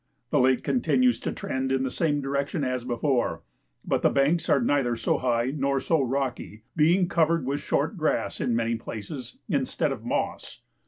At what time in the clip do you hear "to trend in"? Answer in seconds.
1.19-1.83